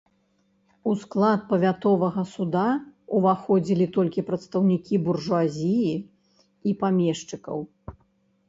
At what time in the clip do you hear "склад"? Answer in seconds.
1.01-1.41